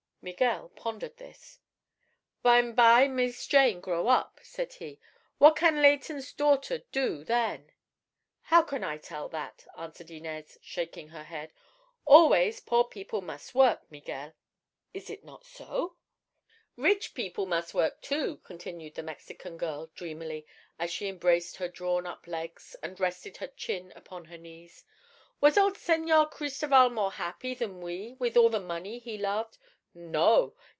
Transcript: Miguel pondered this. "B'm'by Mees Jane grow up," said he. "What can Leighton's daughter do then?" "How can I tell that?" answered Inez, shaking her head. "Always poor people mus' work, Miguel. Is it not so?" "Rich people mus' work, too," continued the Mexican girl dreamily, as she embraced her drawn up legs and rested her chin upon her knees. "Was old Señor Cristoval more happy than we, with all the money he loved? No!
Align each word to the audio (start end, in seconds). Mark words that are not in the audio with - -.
Miguel 0.23 0.69
pondered 0.75 1.17
this. 1.17 1.57
"B'm'by 2.45 3.07
Mees 3.09 3.47
Jane 3.47 3.81
grow 3.81 4.07
up," 4.07 4.39
said 4.43 4.73
he. 4.73 4.99
"What 5.39 5.55
can 5.55 5.81
Leighton's 5.81 6.31
daughter 6.31 6.83
do 6.91 7.23
then?" 7.23 7.71
"How 8.43 8.61
can 8.61 8.83
I 8.83 8.99
tell 8.99 9.29
that?" 9.29 9.65
answered 9.75 10.11
Inez, 10.11 10.59
shaking 10.61 11.07
her 11.07 11.23
head. 11.23 11.53
"Always 12.05 12.59
poor 12.59 12.83
people 12.83 13.23
mus' 13.23 13.55
work, 13.55 13.89
Miguel. 13.89 14.35
Is 14.93 15.09
it 15.09 15.23
not 15.25 15.43
so?" 15.43 15.95
"Rich 16.77 17.15
people 17.15 17.47
mus' 17.47 17.73
work, 17.73 17.99
too," 17.99 18.37
continued 18.43 18.93
the 18.93 19.01
Mexican 19.01 19.57
girl 19.57 19.89
dreamily, 19.95 20.45
as 20.77 20.91
she 20.91 21.07
embraced 21.07 21.55
her 21.55 21.67
drawn 21.67 22.05
up 22.05 22.27
legs 22.27 22.75
and 22.83 22.99
rested 22.99 23.37
her 23.37 23.47
chin 23.47 23.91
upon 23.95 24.25
her 24.25 24.37
knees. 24.37 24.83
"Was 25.39 25.57
old 25.57 25.77
Señor 25.77 26.29
Cristoval 26.29 26.91
more 26.91 27.13
happy 27.13 27.55
than 27.55 27.81
we, 27.81 28.17
with 28.19 28.37
all 28.37 28.49
the 28.49 28.59
money 28.59 28.99
he 28.99 29.17
loved? 29.17 29.57
No! 29.93 30.53